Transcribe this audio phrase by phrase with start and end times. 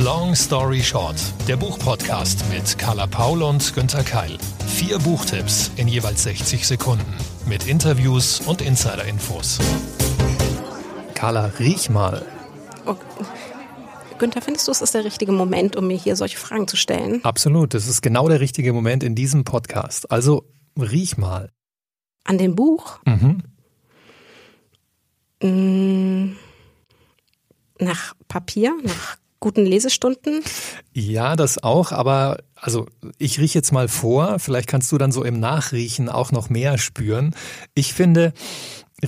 [0.00, 1.16] Long Story Short,
[1.48, 4.38] der Buchpodcast mit Carla Paul und Günther Keil.
[4.68, 7.12] Vier Buchtipps in jeweils 60 Sekunden
[7.46, 9.58] mit Interviews und Insider-Infos.
[11.14, 12.24] Carla, riech mal.
[12.86, 12.94] Oh.
[14.20, 17.24] Günther, findest du, es ist der richtige Moment, um mir hier solche Fragen zu stellen?
[17.24, 20.12] Absolut, das ist genau der richtige Moment in diesem Podcast.
[20.12, 20.44] Also
[20.80, 21.50] riech mal.
[22.22, 23.00] An dem Buch?
[23.04, 23.42] Mhm.
[25.42, 26.36] Mm,
[27.80, 30.42] nach Papier, nach guten Lesestunden?
[30.92, 32.86] Ja, das auch, aber also
[33.18, 36.78] ich rieche jetzt mal vor, vielleicht kannst du dann so im Nachriechen auch noch mehr
[36.78, 37.34] spüren.
[37.74, 38.32] Ich finde,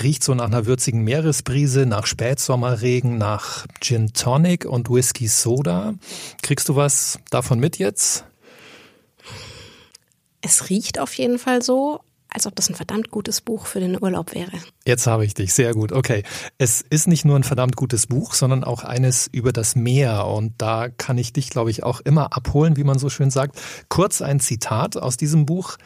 [0.01, 5.95] riecht so nach einer würzigen Meeresbrise, nach Spätsommerregen, nach Gin Tonic und Whisky Soda.
[6.43, 8.25] Kriegst du was davon mit jetzt?
[10.43, 12.01] Es riecht auf jeden Fall so,
[12.33, 14.53] als ob das ein verdammt gutes Buch für den Urlaub wäre.
[14.87, 15.93] Jetzt habe ich dich, sehr gut.
[15.93, 16.23] Okay,
[16.59, 20.27] es ist nicht nur ein verdammt gutes Buch, sondern auch eines über das Meer.
[20.27, 23.61] Und da kann ich dich, glaube ich, auch immer abholen, wie man so schön sagt.
[23.89, 25.77] Kurz ein Zitat aus diesem Buch.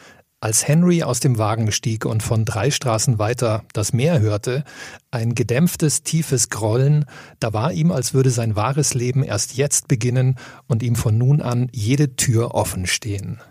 [0.41, 4.63] Als Henry aus dem Wagen stieg und von drei Straßen weiter das Meer hörte,
[5.09, 7.05] ein gedämpftes, tiefes Grollen,
[7.39, 10.35] da war ihm, als würde sein wahres Leben erst jetzt beginnen
[10.67, 13.41] und ihm von nun an jede Tür offen stehen.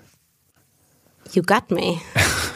[1.33, 2.01] You got me.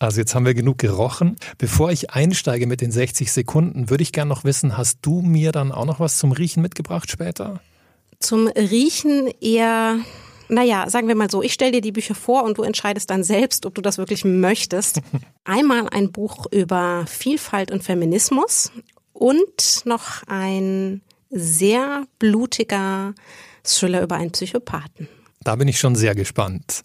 [0.00, 1.36] Also jetzt haben wir genug gerochen.
[1.58, 5.52] Bevor ich einsteige mit den 60 Sekunden, würde ich gerne noch wissen, hast du mir
[5.52, 7.60] dann auch noch was zum Riechen mitgebracht später?
[8.18, 9.98] Zum Riechen eher,
[10.48, 13.22] naja, sagen wir mal so, ich stelle dir die Bücher vor und du entscheidest dann
[13.22, 15.02] selbst, ob du das wirklich möchtest.
[15.44, 18.72] Einmal ein Buch über Vielfalt und Feminismus
[19.12, 23.14] und noch ein sehr blutiger
[23.64, 25.08] Thriller über einen Psychopathen.
[25.42, 26.84] Da bin ich schon sehr gespannt.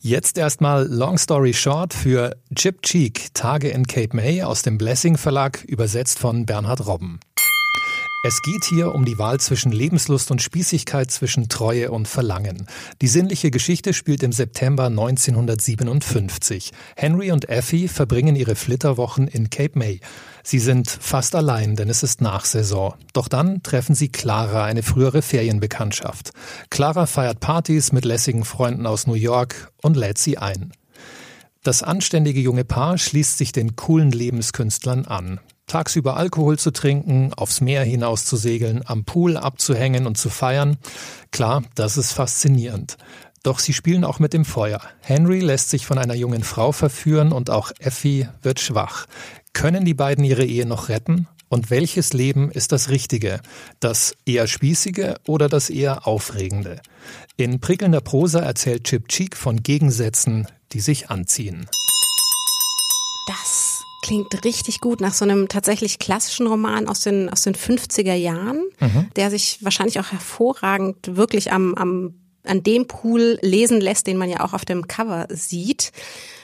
[0.00, 5.18] Jetzt erstmal Long Story Short für Chip Cheek, Tage in Cape May aus dem Blessing
[5.18, 7.20] Verlag, übersetzt von Bernhard Robben.
[8.22, 12.66] Es geht hier um die Wahl zwischen Lebenslust und Spießigkeit, zwischen Treue und Verlangen.
[13.00, 16.70] Die sinnliche Geschichte spielt im September 1957.
[16.96, 20.00] Henry und Effie verbringen ihre Flitterwochen in Cape May.
[20.42, 22.92] Sie sind fast allein, denn es ist Nachsaison.
[23.14, 26.32] Doch dann treffen sie Clara, eine frühere Ferienbekanntschaft.
[26.68, 30.74] Clara feiert Partys mit lässigen Freunden aus New York und lädt sie ein.
[31.62, 37.60] Das anständige junge Paar schließt sich den coolen Lebenskünstlern an tagsüber Alkohol zu trinken, aufs
[37.60, 40.78] Meer hinaus zu segeln, am Pool abzuhängen und zu feiern.
[41.30, 42.96] Klar, das ist faszinierend.
[43.42, 44.80] Doch sie spielen auch mit dem Feuer.
[45.00, 49.06] Henry lässt sich von einer jungen Frau verführen und auch Effie wird schwach.
[49.52, 51.28] Können die beiden ihre Ehe noch retten?
[51.48, 53.40] Und welches Leben ist das Richtige?
[53.80, 56.80] Das eher spießige oder das eher aufregende?
[57.36, 61.66] In prickelnder Prosa erzählt Chip Cheek von Gegensätzen, die sich anziehen.
[63.26, 63.69] Das
[64.02, 68.62] klingt richtig gut nach so einem tatsächlich klassischen Roman aus den, aus den 50er Jahren,
[68.80, 69.08] mhm.
[69.16, 74.30] der sich wahrscheinlich auch hervorragend wirklich am, am, an dem Pool lesen lässt, den man
[74.30, 75.92] ja auch auf dem Cover sieht.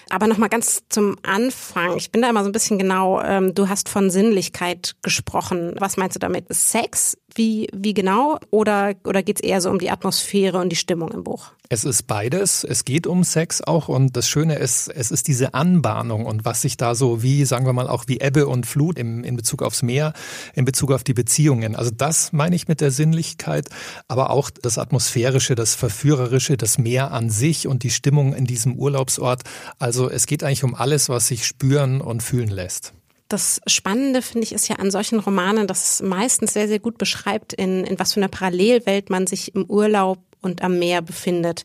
[0.08, 1.96] Aber nochmal ganz zum Anfang.
[1.96, 5.74] Ich bin da immer so ein bisschen genau, ähm, du hast von Sinnlichkeit gesprochen.
[5.78, 6.46] Was meinst du damit?
[6.50, 7.18] Sex?
[7.34, 8.38] Wie, wie genau?
[8.50, 11.52] Oder, oder geht's eher so um die Atmosphäre und die Stimmung im Buch?
[11.68, 12.62] Es ist beides.
[12.62, 16.62] Es geht um Sex auch und das Schöne ist, es ist diese Anbahnung und was
[16.62, 19.62] sich da so wie, sagen wir mal, auch wie Ebbe und Flut im, in Bezug
[19.62, 20.12] aufs Meer,
[20.54, 21.74] in Bezug auf die Beziehungen.
[21.74, 23.68] Also das meine ich mit der Sinnlichkeit,
[24.06, 28.76] aber auch das Atmosphärische, das Verführerische, das Meer an sich und die Stimmung in diesem
[28.76, 29.42] Urlaubsort.
[29.78, 32.92] Also es geht eigentlich um alles, was sich spüren und fühlen lässt.
[33.28, 36.96] Das Spannende finde ich ist ja an solchen Romanen, dass es meistens sehr, sehr gut
[36.96, 41.64] beschreibt, in, in was für einer Parallelwelt man sich im Urlaub und am Meer befindet.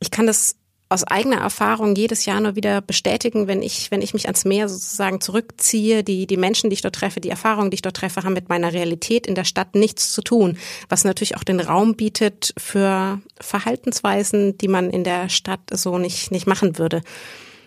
[0.00, 0.56] Ich kann das
[0.88, 4.68] aus eigener Erfahrung jedes Jahr nur wieder bestätigen, wenn ich, wenn ich mich ans Meer
[4.68, 6.04] sozusagen zurückziehe.
[6.04, 8.48] Die, die Menschen, die ich dort treffe, die Erfahrungen, die ich dort treffe, haben mit
[8.48, 10.58] meiner Realität in der Stadt nichts zu tun.
[10.88, 16.30] Was natürlich auch den Raum bietet für Verhaltensweisen, die man in der Stadt so nicht,
[16.30, 17.02] nicht machen würde.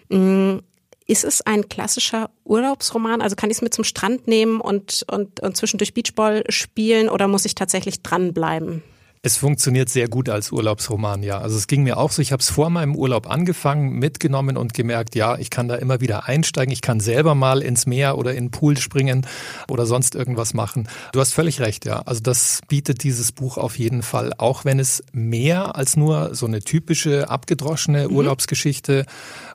[0.08, 0.60] Mm,
[1.06, 3.22] ist es ein klassischer Urlaubsroman?
[3.22, 7.28] Also kann ich es mit zum Strand nehmen und, und, und zwischendurch Beachball spielen oder
[7.28, 8.82] muss ich tatsächlich dranbleiben?
[9.22, 11.40] Es funktioniert sehr gut als Urlaubsroman, ja.
[11.40, 14.74] Also es ging mir auch so, ich habe es vor meinem Urlaub angefangen, mitgenommen und
[14.74, 18.32] gemerkt, ja, ich kann da immer wieder einsteigen, ich kann selber mal ins Meer oder
[18.34, 19.28] in den Pool springen
[19.68, 20.88] oder sonst irgendwas machen.
[21.12, 22.02] Du hast völlig recht, ja.
[22.04, 26.46] Also das bietet dieses Buch auf jeden Fall, auch wenn es mehr als nur so
[26.46, 28.16] eine typische abgedroschene mhm.
[28.16, 29.06] Urlaubsgeschichte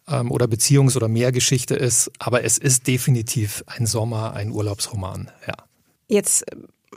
[0.07, 5.55] ähm, oder Beziehungs- oder Meergeschichte ist, aber es ist definitiv ein Sommer, ein Urlaubsroman, ja.
[6.07, 6.45] Jetzt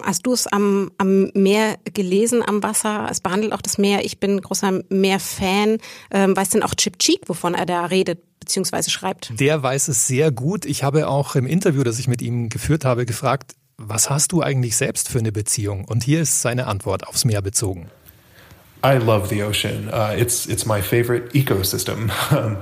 [0.04, 3.08] Hast du es am, am Meer gelesen, am Wasser?
[3.10, 4.06] Es behandelt auch das Meer.
[4.06, 5.78] Ich bin großer Meer-Fan.
[6.12, 9.32] Ähm, weiß denn auch Chip Cheek, wovon er da redet beziehungsweise schreibt?
[9.40, 10.66] Der weiß es sehr gut.
[10.66, 14.42] Ich habe auch im Interview, das ich mit ihm geführt habe, gefragt, Was hast du
[14.42, 15.86] eigentlich selbst für eine Beziehung?
[15.86, 17.92] Und hier ist seine Antwort aufs Meer bezogen.
[18.84, 19.88] I love the ocean.
[19.90, 22.12] Uh, it's it's my favorite ecosystem.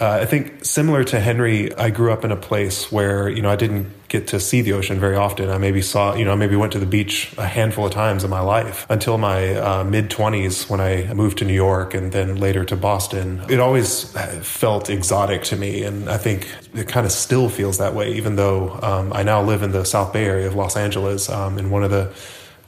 [0.00, 3.48] Uh, I think similar to Henry, I grew up in a place where you know
[3.48, 5.50] I didn't get to see the ocean very often.
[5.50, 8.22] I maybe saw you know I maybe went to the beach a handful of times
[8.22, 12.12] in my life until my uh, mid twenties when I moved to New York and
[12.12, 13.42] then later to Boston.
[13.48, 14.12] It always
[14.42, 18.14] felt exotic to me, and I think it kind of still feels that way.
[18.14, 21.58] Even though um, I now live in the South Bay area of Los Angeles, um,
[21.58, 22.12] and one of the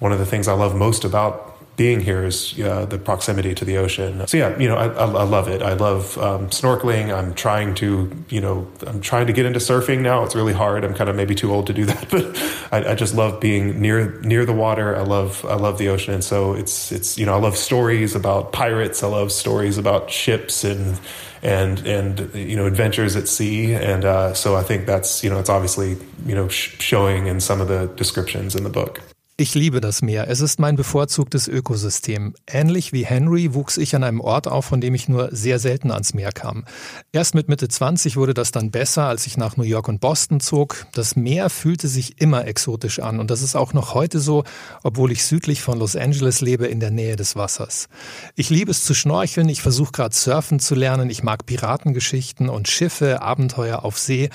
[0.00, 3.64] one of the things I love most about being here is uh, the proximity to
[3.64, 4.26] the ocean.
[4.26, 5.62] So yeah, you know, I, I, I love it.
[5.62, 7.14] I love um, snorkeling.
[7.14, 10.24] I'm trying to, you know, I'm trying to get into surfing now.
[10.24, 10.84] It's really hard.
[10.84, 12.24] I'm kind of maybe too old to do that, but
[12.72, 14.96] I, I, just love being near near the water.
[14.96, 18.14] I love I love the ocean, and so it's it's you know I love stories
[18.14, 19.02] about pirates.
[19.02, 20.98] I love stories about ships and
[21.42, 23.74] and and you know adventures at sea.
[23.74, 27.40] And uh, so I think that's you know it's obviously you know sh- showing in
[27.40, 29.02] some of the descriptions in the book.
[29.38, 30.30] Ich liebe das Meer.
[30.30, 32.32] Es ist mein bevorzugtes Ökosystem.
[32.46, 35.90] Ähnlich wie Henry wuchs ich an einem Ort auf, von dem ich nur sehr selten
[35.90, 36.64] ans Meer kam.
[37.12, 40.40] Erst mit Mitte 20 wurde das dann besser, als ich nach New York und Boston
[40.40, 40.86] zog.
[40.94, 44.44] Das Meer fühlte sich immer exotisch an und das ist auch noch heute so,
[44.82, 47.90] obwohl ich südlich von Los Angeles lebe, in der Nähe des Wassers.
[48.36, 52.68] Ich liebe es zu schnorcheln, ich versuche gerade surfen zu lernen, ich mag Piratengeschichten und
[52.68, 54.30] Schiffe, Abenteuer auf See.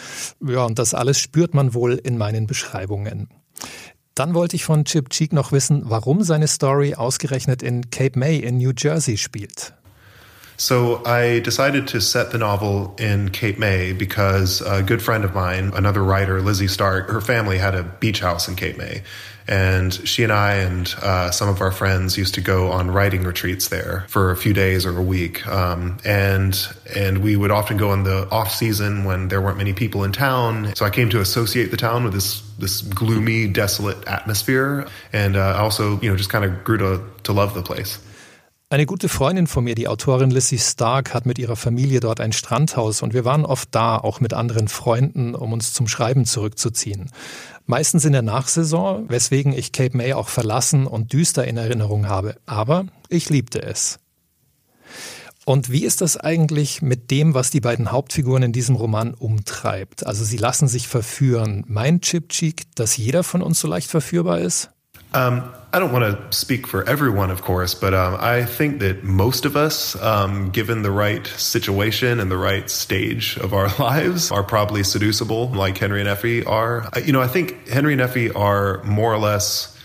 [0.45, 3.29] Ja, und das alles spürt man wohl in meinen Beschreibungen.
[4.15, 8.37] Dann wollte ich von Chip Cheek noch wissen, warum seine Story ausgerechnet in Cape May
[8.37, 9.73] in New Jersey spielt.
[10.57, 15.33] So I decided to set the novel in Cape May because a good friend of
[15.33, 19.01] mine, another writer, Lizzie Stark, her family had a beach house in Cape May.
[19.51, 23.23] And she and I and uh, some of our friends used to go on writing
[23.23, 25.45] retreats there for a few days or a week.
[25.45, 26.57] Um, and
[26.95, 30.13] and we would often go in the off season when there weren't many people in
[30.13, 30.73] town.
[30.75, 34.87] So I came to associate the town with this this gloomy, desolate atmosphere.
[35.11, 37.99] And uh, also, you know, just kind of grew to to love the place.
[38.71, 42.31] Eine gute Freundin von mir, die Autorin Lissy Stark, hat mit ihrer Familie dort ein
[42.31, 47.11] Strandhaus und wir waren oft da, auch mit anderen Freunden, um uns zum Schreiben zurückzuziehen.
[47.65, 52.35] Meistens in der Nachsaison, weswegen ich Cape May auch verlassen und düster in Erinnerung habe.
[52.45, 53.99] Aber ich liebte es.
[55.45, 60.05] Und wie ist das eigentlich mit dem, was die beiden Hauptfiguren in diesem Roman umtreibt?
[60.05, 61.63] Also sie lassen sich verführen.
[61.67, 64.69] Meint Chip Cheek, dass jeder von uns so leicht verführbar ist?
[65.13, 69.03] Um, I don't want to speak for everyone, of course, but um, I think that
[69.03, 74.31] most of us, um, given the right situation and the right stage of our lives,
[74.31, 76.89] are probably seducible, like Henry and Effie are.
[77.03, 79.77] You know, I think Henry and Effie are more or less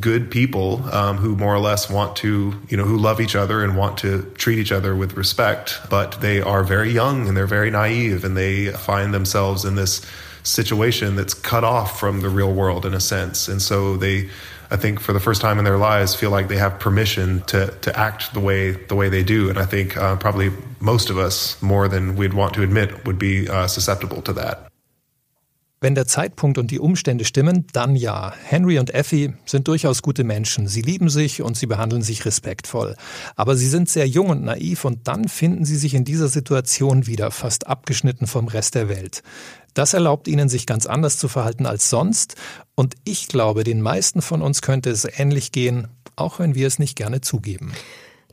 [0.00, 3.62] good people um, who more or less want to, you know, who love each other
[3.62, 7.46] and want to treat each other with respect, but they are very young and they're
[7.46, 10.04] very naive and they find themselves in this
[10.42, 13.46] situation that's cut off from the real world in a sense.
[13.46, 14.28] And so they,
[14.70, 17.66] I think for the first time in their lives feel like they have permission to
[17.82, 20.50] to act the way the way they do, and I think uh, probably
[20.80, 24.70] most of us more than we'd want to admit would be uh, susceptible to that.
[25.84, 28.32] Wenn der Zeitpunkt und die Umstände stimmen, dann ja.
[28.42, 30.66] Henry und Effie sind durchaus gute Menschen.
[30.66, 32.96] Sie lieben sich und sie behandeln sich respektvoll.
[33.36, 37.06] Aber sie sind sehr jung und naiv und dann finden sie sich in dieser Situation
[37.06, 39.22] wieder, fast abgeschnitten vom Rest der Welt.
[39.74, 42.36] Das erlaubt ihnen, sich ganz anders zu verhalten als sonst.
[42.74, 46.78] Und ich glaube, den meisten von uns könnte es ähnlich gehen, auch wenn wir es
[46.78, 47.72] nicht gerne zugeben.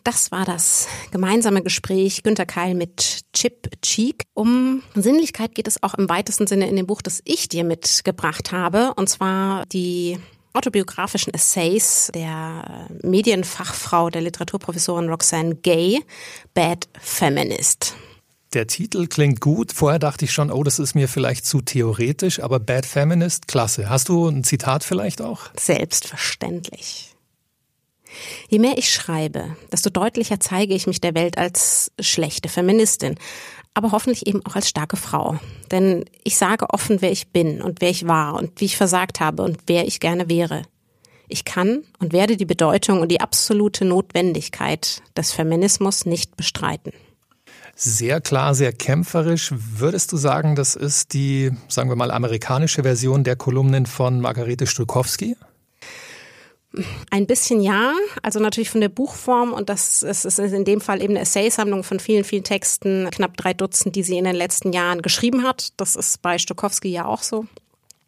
[0.04, 4.24] Das war das gemeinsame Gespräch Günter Keil mit Chip Cheek.
[4.34, 8.52] Um Sinnlichkeit geht es auch im weitesten Sinne in dem Buch, das ich dir mitgebracht
[8.52, 10.18] habe, und zwar die
[10.54, 16.00] autobiografischen Essays der Medienfachfrau, der Literaturprofessorin Roxanne Gay,
[16.54, 17.96] Bad Feminist.
[18.54, 19.72] Der Titel klingt gut.
[19.72, 23.90] Vorher dachte ich schon, oh, das ist mir vielleicht zu theoretisch, aber Bad Feminist, klasse.
[23.90, 25.50] Hast du ein Zitat vielleicht auch?
[25.58, 27.16] Selbstverständlich.
[28.50, 33.16] Je mehr ich schreibe, desto deutlicher zeige ich mich der Welt als schlechte Feministin,
[33.74, 35.40] aber hoffentlich eben auch als starke Frau.
[35.72, 39.22] Denn ich sage offen, wer ich bin und wer ich war und wie ich versagt
[39.22, 40.64] habe und wer ich gerne wäre.
[41.30, 46.92] Ich kann und werde die Bedeutung und die absolute Notwendigkeit des Feminismus nicht bestreiten.
[47.84, 49.52] Sehr klar, sehr kämpferisch.
[49.56, 54.68] Würdest du sagen, das ist die, sagen wir mal, amerikanische Version der Kolumnen von Margarete
[54.68, 55.36] Stulkowski?
[57.10, 61.02] Ein bisschen ja, also natürlich von der Buchform und das ist, ist in dem Fall
[61.02, 64.74] eben eine Essaysammlung von vielen, vielen Texten, knapp drei Dutzend, die sie in den letzten
[64.74, 65.70] Jahren geschrieben hat.
[65.78, 67.48] Das ist bei Stokowski ja auch so.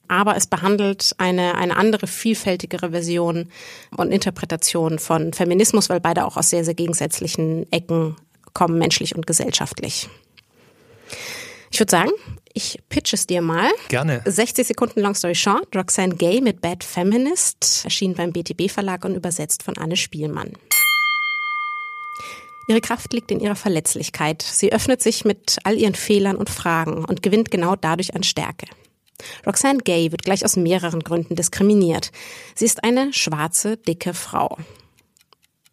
[0.07, 3.49] Aber es behandelt eine, eine andere, vielfältigere Version
[3.97, 8.15] und Interpretation von Feminismus, weil beide auch aus sehr, sehr gegensätzlichen Ecken
[8.53, 10.09] kommen, menschlich und gesellschaftlich.
[11.71, 12.11] Ich würde sagen,
[12.53, 13.71] ich pitch es dir mal.
[13.89, 14.21] Gerne.
[14.25, 15.75] 60 Sekunden Long Story Short.
[15.75, 20.53] Roxanne Gay mit Bad Feminist erschien beim BTB Verlag und übersetzt von Anne Spielmann.
[22.67, 24.41] Ihre Kraft liegt in ihrer Verletzlichkeit.
[24.41, 28.67] Sie öffnet sich mit all ihren Fehlern und Fragen und gewinnt genau dadurch an Stärke.
[29.45, 32.11] Roxanne Gay wird gleich aus mehreren Gründen diskriminiert.
[32.55, 34.57] Sie ist eine schwarze, dicke Frau.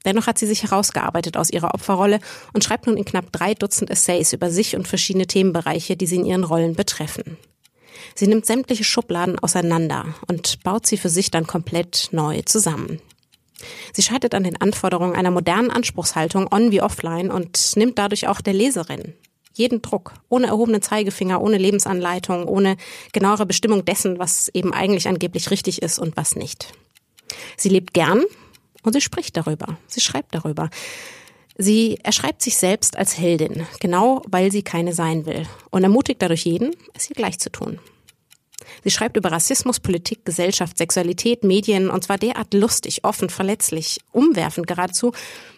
[0.04, 2.20] Dennoch hat sie sich herausgearbeitet aus ihrer Opferrolle
[2.52, 6.16] und schreibt nun in knapp drei Dutzend Essays über sich und verschiedene Themenbereiche, die sie
[6.16, 7.36] in ihren Rollen betreffen.
[8.14, 13.00] Sie nimmt sämtliche Schubladen auseinander und baut sie für sich dann komplett neu zusammen.
[13.92, 18.40] Sie scheitert an den Anforderungen einer modernen Anspruchshaltung on wie offline und nimmt dadurch auch
[18.40, 19.14] der Leserin
[19.52, 22.76] jeden Druck, ohne erhobenen Zeigefinger, ohne Lebensanleitung, ohne
[23.12, 26.72] genauere Bestimmung dessen, was eben eigentlich angeblich richtig ist und was nicht.
[27.56, 28.22] Sie lebt gern
[28.82, 30.70] und sie spricht darüber, sie schreibt darüber.
[31.56, 36.46] Sie erschreibt sich selbst als Heldin, genau weil sie keine sein will und ermutigt dadurch
[36.46, 37.78] jeden, es ihr gleich zu tun.
[38.84, 44.66] Sie schreibt über Rassismus, Politik, Gesellschaft, Sexualität, Medien und zwar derart lustig, offen, verletzlich, umwerfend
[44.66, 45.12] geradezu,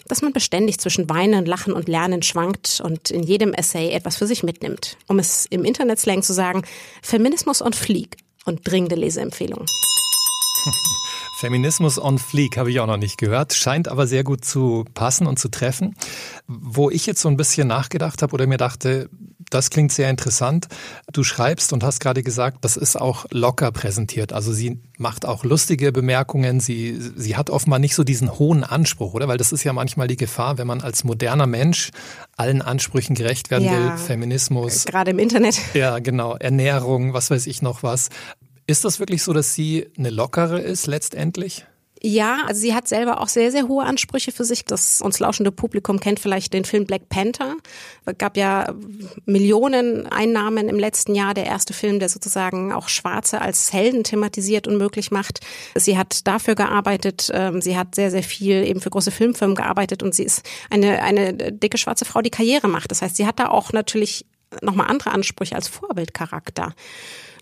[0.08, 4.26] dass man beständig zwischen Weinen, Lachen und Lernen schwankt und in jedem Essay etwas für
[4.26, 4.96] sich mitnimmt.
[5.06, 6.62] Um es im Internetslang zu sagen,
[7.02, 9.66] Feminismus on Fleek und dringende Leseempfehlung.
[11.42, 15.26] Feminismus on Fleek habe ich auch noch nicht gehört, scheint aber sehr gut zu passen
[15.26, 15.96] und zu treffen.
[16.46, 19.10] Wo ich jetzt so ein bisschen nachgedacht habe oder mir dachte,
[19.50, 20.68] das klingt sehr interessant.
[21.12, 24.32] Du schreibst und hast gerade gesagt, das ist auch locker präsentiert.
[24.32, 26.60] Also sie macht auch lustige Bemerkungen.
[26.60, 29.26] Sie, sie hat offenbar nicht so diesen hohen Anspruch, oder?
[29.26, 31.90] Weil das ist ja manchmal die Gefahr, wenn man als moderner Mensch
[32.36, 33.96] allen Ansprüchen gerecht werden ja, will.
[33.98, 34.84] Feminismus.
[34.84, 35.58] Gerade im Internet.
[35.74, 36.36] Ja, genau.
[36.36, 38.10] Ernährung, was weiß ich noch was.
[38.66, 41.66] Ist das wirklich so, dass sie eine lockere ist letztendlich?
[42.04, 44.64] Ja, also sie hat selber auch sehr, sehr hohe Ansprüche für sich.
[44.64, 47.54] Das uns lauschende Publikum kennt vielleicht den Film Black Panther.
[48.04, 48.74] Es gab ja
[49.24, 51.32] Millionen Einnahmen im letzten Jahr.
[51.32, 55.40] Der erste Film, der sozusagen auch Schwarze als Helden thematisiert und möglich macht.
[55.76, 57.30] Sie hat dafür gearbeitet.
[57.32, 61.02] Ähm, sie hat sehr, sehr viel eben für große Filmfirmen gearbeitet und sie ist eine,
[61.02, 62.90] eine dicke schwarze Frau, die Karriere macht.
[62.90, 64.26] Das heißt, sie hat da auch natürlich
[64.60, 66.74] nochmal andere Ansprüche als Vorbildcharakter.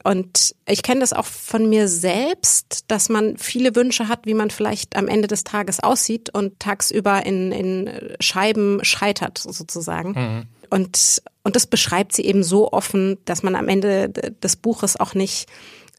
[0.03, 4.51] Und ich kenne das auch von mir selbst, dass man viele Wünsche hat, wie man
[4.51, 10.13] vielleicht am Ende des Tages aussieht und tagsüber in, in Scheiben scheitert sozusagen.
[10.13, 10.43] Mhm.
[10.71, 15.15] Und, und das beschreibt sie eben so offen, dass man am Ende des Buches auch
[15.15, 15.49] nicht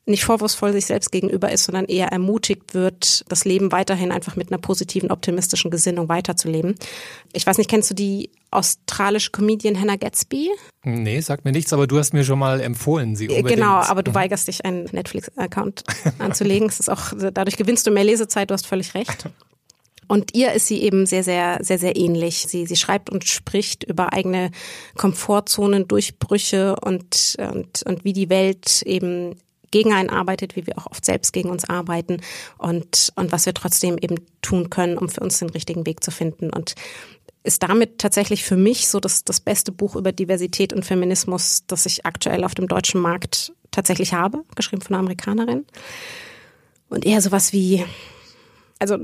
[0.05, 4.51] nicht vorwurfsvoll sich selbst gegenüber ist, sondern eher ermutigt wird, das Leben weiterhin einfach mit
[4.51, 6.75] einer positiven, optimistischen Gesinnung weiterzuleben.
[7.33, 10.49] Ich weiß nicht, kennst du die australische Comedian Hannah Gatsby?
[10.83, 13.59] Nee, sagt mir nichts, aber du hast mir schon mal empfohlen, sie unbedingt.
[13.59, 15.83] Genau, aber du weigerst dich, einen Netflix-Account
[16.19, 16.67] anzulegen.
[16.67, 19.29] Es ist auch, dadurch gewinnst du mehr Lesezeit, du hast völlig recht.
[20.07, 22.45] Und ihr ist sie eben sehr, sehr, sehr, sehr ähnlich.
[22.49, 24.51] Sie, sie schreibt und spricht über eigene
[24.95, 29.35] Komfortzonen, Durchbrüche und, und, und wie die Welt eben
[29.71, 32.21] gegen einen arbeitet, wie wir auch oft selbst gegen uns arbeiten
[32.57, 36.11] und, und was wir trotzdem eben tun können, um für uns den richtigen Weg zu
[36.11, 36.49] finden.
[36.51, 36.75] Und
[37.43, 41.85] ist damit tatsächlich für mich so das, das beste Buch über Diversität und Feminismus, das
[41.85, 45.65] ich aktuell auf dem deutschen Markt tatsächlich habe, geschrieben von einer Amerikanerin.
[46.89, 47.83] Und eher sowas wie,
[48.79, 48.97] also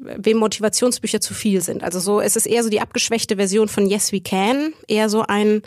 [0.00, 1.82] wem Motivationsbücher zu viel sind.
[1.82, 5.22] Also so, es ist eher so die abgeschwächte Version von Yes We Can, eher so
[5.22, 5.62] ein,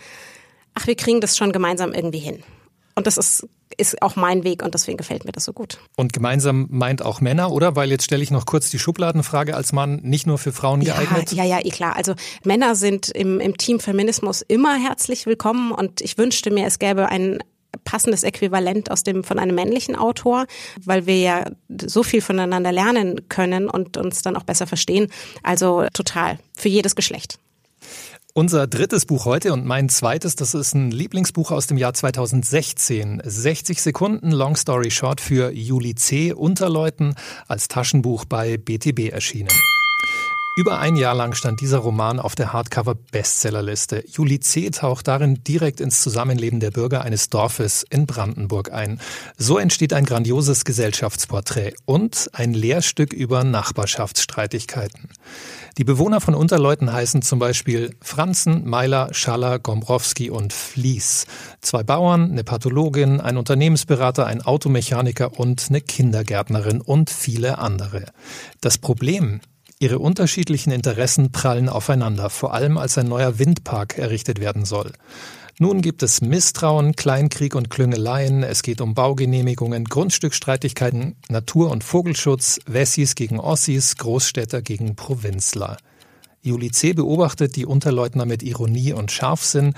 [0.73, 2.43] ach, wir kriegen das schon gemeinsam irgendwie hin.
[2.99, 5.77] Und das ist ist auch mein Weg und deswegen gefällt mir das so gut.
[5.95, 7.77] Und gemeinsam meint auch Männer, oder?
[7.77, 11.31] Weil jetzt stelle ich noch kurz die Schubladenfrage als Mann nicht nur für Frauen geeignet.
[11.31, 11.95] Ja, ja, ja, eh klar.
[11.95, 12.13] Also
[12.43, 17.07] Männer sind im, im Team Feminismus immer herzlich willkommen und ich wünschte mir, es gäbe
[17.07, 17.39] ein
[17.85, 20.45] passendes Äquivalent aus dem von einem männlichen Autor,
[20.83, 25.07] weil wir ja so viel voneinander lernen können und uns dann auch besser verstehen.
[25.41, 27.39] Also total für jedes Geschlecht.
[28.39, 33.21] Unser drittes Buch heute und mein zweites, das ist ein Lieblingsbuch aus dem Jahr 2016.
[33.21, 36.31] 60 Sekunden Long Story Short für Juli C.
[36.31, 37.15] Unterleuten
[37.49, 39.49] als Taschenbuch bei BTB erschienen.
[40.55, 44.05] Über ein Jahr lang stand dieser Roman auf der Hardcover-Bestsellerliste.
[44.09, 44.69] Juli C.
[44.69, 49.01] taucht darin direkt ins Zusammenleben der Bürger eines Dorfes in Brandenburg ein.
[49.37, 55.09] So entsteht ein grandioses Gesellschaftsporträt und ein Lehrstück über Nachbarschaftsstreitigkeiten.
[55.77, 61.25] Die Bewohner von Unterleuten heißen zum Beispiel Franzen, Meiler, Schaller, Gombrowski und Fließ.
[61.61, 68.05] Zwei Bauern, eine Pathologin, ein Unternehmensberater, ein Automechaniker und eine Kindergärtnerin und viele andere.
[68.61, 69.41] Das Problem,
[69.81, 74.91] Ihre unterschiedlichen Interessen prallen aufeinander, vor allem als ein neuer Windpark errichtet werden soll.
[75.61, 82.61] Nun gibt es Misstrauen, Kleinkrieg und Klüngeleien, es geht um Baugenehmigungen, Grundstückstreitigkeiten, Natur- und Vogelschutz,
[82.65, 85.75] Wessis gegen Ossis, Großstädter gegen Provinzler.
[86.41, 86.93] Juli C.
[86.93, 89.73] beobachtet die Unterleutner mit Ironie und Scharfsinn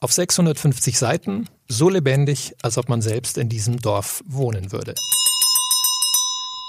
[0.00, 4.94] auf 650 Seiten, so lebendig, als ob man selbst in diesem Dorf wohnen würde.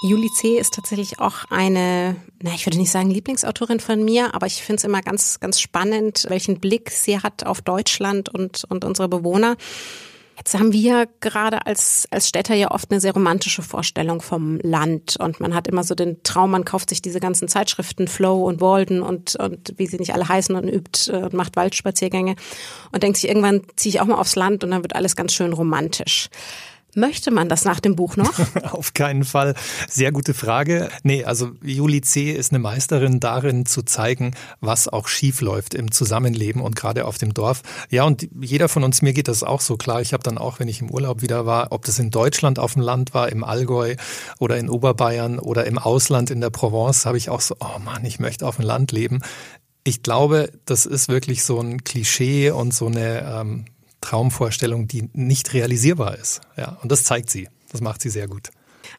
[0.00, 0.58] Julie C.
[0.58, 4.76] ist tatsächlich auch eine, na, ich würde nicht sagen Lieblingsautorin von mir, aber ich finde
[4.76, 9.56] es immer ganz, ganz spannend, welchen Blick sie hat auf Deutschland und, und unsere Bewohner.
[10.36, 15.16] Jetzt haben wir gerade als, als Städter ja oft eine sehr romantische Vorstellung vom Land
[15.16, 18.60] und man hat immer so den Traum, man kauft sich diese ganzen Zeitschriften, Flow und
[18.60, 22.36] Walden und, und wie sie nicht alle heißen und übt und macht Waldspaziergänge
[22.92, 25.34] und denkt sich, irgendwann ziehe ich auch mal aufs Land und dann wird alles ganz
[25.34, 26.30] schön romantisch.
[26.94, 28.32] Möchte man das nach dem Buch noch?
[28.72, 29.54] Auf keinen Fall.
[29.88, 30.88] Sehr gute Frage.
[31.02, 32.32] Nee, also Julie C.
[32.32, 37.18] ist eine Meisterin darin zu zeigen, was auch schief läuft im Zusammenleben und gerade auf
[37.18, 37.62] dem Dorf.
[37.90, 40.00] Ja, und jeder von uns, mir geht das auch so klar.
[40.00, 42.72] Ich habe dann auch, wenn ich im Urlaub wieder war, ob das in Deutschland auf
[42.72, 43.96] dem Land war, im Allgäu
[44.38, 48.04] oder in Oberbayern oder im Ausland in der Provence, habe ich auch so, oh Mann,
[48.06, 49.20] ich möchte auf dem Land leben.
[49.84, 53.64] Ich glaube, das ist wirklich so ein Klischee und so eine ähm,
[54.00, 56.40] Traumvorstellung, die nicht realisierbar ist.
[56.56, 57.48] Ja, und das zeigt sie.
[57.70, 58.50] Das macht sie sehr gut.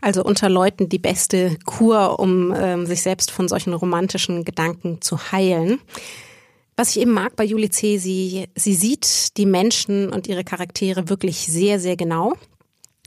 [0.02, 5.32] Also unter Leuten die beste Kur, um ähm, sich selbst von solchen romantischen Gedanken zu
[5.32, 5.80] heilen.
[6.78, 11.10] Was ich eben mag bei Julie C., sie, sie sieht die Menschen und ihre Charaktere
[11.10, 12.36] wirklich sehr, sehr genau.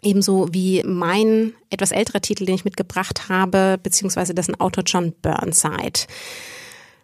[0.02, 6.00] Ebenso wie mein etwas älterer Titel, den ich mitgebracht habe, beziehungsweise dessen Autor John Burnside.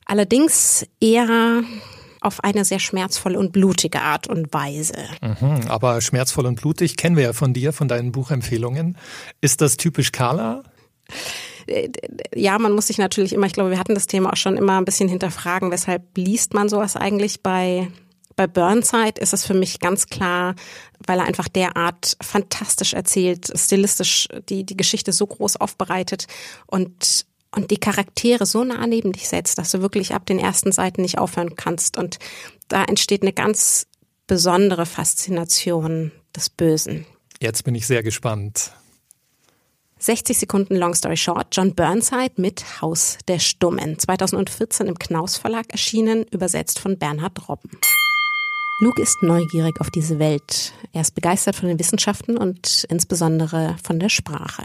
[0.04, 1.62] Allerdings eher
[2.20, 4.94] auf eine sehr schmerzvolle und blutige Art und Weise.
[5.20, 8.96] Mhm, aber schmerzvoll und blutig kennen wir ja von dir, von deinen Buchempfehlungen.
[9.40, 10.62] Ist das typisch Carla?
[11.66, 11.90] Äh,
[12.34, 14.78] ja, man muss sich natürlich immer, ich glaube, wir hatten das Thema auch schon immer
[14.78, 17.88] ein bisschen hinterfragen, weshalb liest man sowas eigentlich bei
[18.38, 20.54] bei Burnside ist es für mich ganz klar,
[21.04, 26.28] weil er einfach derart fantastisch erzählt, stilistisch die, die Geschichte so groß aufbereitet
[26.66, 30.72] und und die Charaktere so nah neben dich setzt, dass du wirklich ab den ersten
[30.72, 31.96] Seiten nicht aufhören kannst.
[31.96, 32.18] Und
[32.68, 33.86] da entsteht eine ganz
[34.26, 37.06] besondere Faszination des Bösen.
[37.40, 38.72] Jetzt bin ich sehr gespannt.
[40.00, 43.98] 60 Sekunden Long Story Short, John Burnside mit Haus der Stummen.
[43.98, 47.70] 2014 im Knaus Verlag erschienen, übersetzt von Bernhard Robben.
[48.80, 50.72] Luke ist neugierig auf diese Welt.
[50.92, 54.62] Er ist begeistert von den Wissenschaften und insbesondere von der Sprache.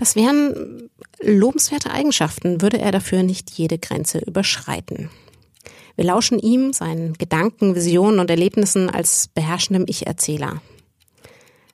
[0.00, 0.88] Das wären
[1.20, 5.10] lobenswerte Eigenschaften, würde er dafür nicht jede Grenze überschreiten.
[5.94, 10.62] Wir lauschen ihm, seinen Gedanken, Visionen und Erlebnissen als beherrschendem Ich-Erzähler.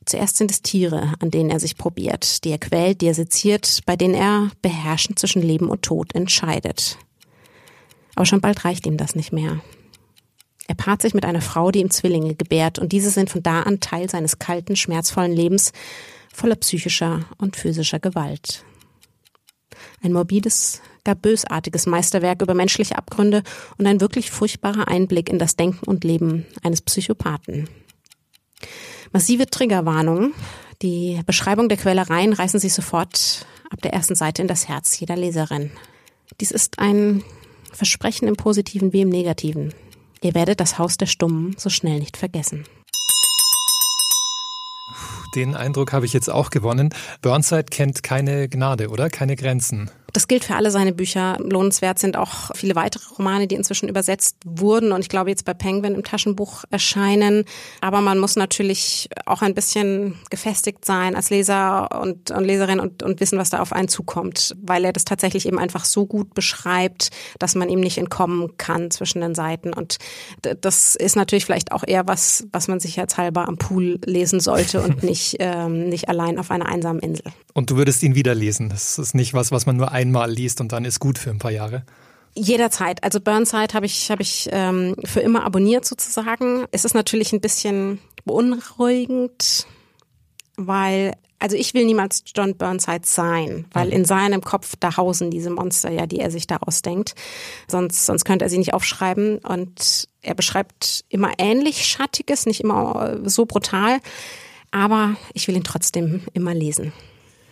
[0.06, 3.82] Zuerst sind es Tiere, an denen er sich probiert, die er quält, die er seziert,
[3.86, 6.98] bei denen er beherrschend zwischen Leben und Tod entscheidet.
[8.16, 9.60] Aber schon bald reicht ihm das nicht mehr.
[10.68, 13.62] Er paart sich mit einer Frau, die ihm Zwillinge gebärt, und diese sind von da
[13.62, 15.72] an Teil seines kalten, schmerzvollen Lebens,
[16.32, 18.64] voller psychischer und physischer Gewalt.
[20.02, 23.42] Ein morbides, gar bösartiges Meisterwerk über menschliche Abgründe
[23.78, 27.68] und ein wirklich furchtbarer Einblick in das Denken und Leben eines Psychopathen.
[29.12, 30.34] Massive Triggerwarnungen,
[30.82, 35.16] die Beschreibung der Quälereien reißen sich sofort ab der ersten Seite in das Herz jeder
[35.16, 35.70] Leserin.
[36.40, 37.22] Dies ist ein
[37.72, 39.72] Versprechen im Positiven wie im Negativen.
[40.26, 42.64] Ihr werdet das Haus der Stummen so schnell nicht vergessen.
[45.36, 46.92] Den Eindruck habe ich jetzt auch gewonnen.
[47.22, 49.08] Burnside kennt keine Gnade, oder?
[49.08, 49.88] Keine Grenzen.
[50.12, 51.36] Das gilt für alle seine Bücher.
[51.38, 55.54] Lohnenswert sind auch viele weitere Romane, die inzwischen übersetzt wurden und ich glaube jetzt bei
[55.54, 57.44] Penguin im Taschenbuch erscheinen.
[57.80, 63.02] Aber man muss natürlich auch ein bisschen gefestigt sein als Leser und, und Leserin und,
[63.02, 66.34] und wissen, was da auf einen zukommt, weil er das tatsächlich eben einfach so gut
[66.34, 69.72] beschreibt, dass man ihm nicht entkommen kann zwischen den Seiten.
[69.72, 69.98] Und
[70.60, 75.02] das ist natürlich vielleicht auch eher was, was man sicherheitshalber am Pool lesen sollte und
[75.02, 77.32] nicht, ähm, nicht allein auf einer einsamen Insel.
[77.52, 78.68] Und du würdest ihn wieder lesen.
[78.68, 81.30] Das ist nicht was, was man nur ein einmal liest und dann ist gut für
[81.30, 81.84] ein paar Jahre?
[82.36, 83.02] Jederzeit.
[83.02, 86.66] Also Burnside habe ich, hab ich ähm, für immer abonniert sozusagen.
[86.70, 89.66] Es ist natürlich ein bisschen beunruhigend,
[90.56, 95.50] weil, also ich will niemals John Burnside sein, weil in seinem Kopf da hausen diese
[95.50, 97.14] Monster ja, die er sich da ausdenkt.
[97.68, 99.38] Sonst, sonst könnte er sie nicht aufschreiben.
[99.38, 103.98] Und er beschreibt immer ähnlich Schattiges, nicht immer so brutal.
[104.72, 106.92] Aber ich will ihn trotzdem immer lesen.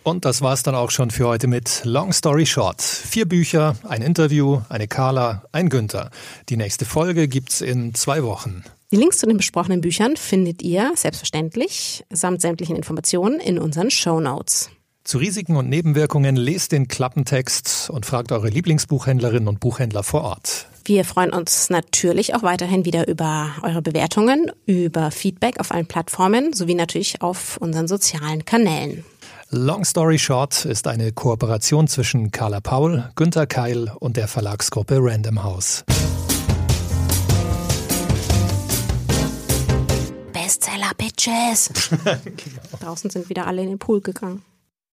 [0.05, 2.79] Und das war's dann auch schon für heute mit Long Story Short.
[2.79, 6.11] Vier Bücher, ein Interview, eine Carla, ein Günther.
[6.47, 8.63] Die nächste Folge gibt's in zwei Wochen.
[8.91, 14.19] Die Links zu den besprochenen Büchern findet ihr selbstverständlich samt sämtlichen Informationen in unseren Show
[14.19, 14.69] Notes.
[15.03, 20.67] Zu Risiken und Nebenwirkungen lest den Klappentext und fragt eure Lieblingsbuchhändlerinnen und Buchhändler vor Ort.
[20.85, 26.53] Wir freuen uns natürlich auch weiterhin wieder über eure Bewertungen, über Feedback auf allen Plattformen
[26.53, 29.03] sowie natürlich auf unseren sozialen Kanälen.
[29.57, 35.43] Long Story Short ist eine Kooperation zwischen Carla Paul, Günter Keil und der Verlagsgruppe Random
[35.43, 35.85] House.
[40.33, 41.69] Bestseller Bitches.
[42.03, 42.77] genau.
[42.81, 44.41] Draußen sind wieder alle in den Pool gegangen.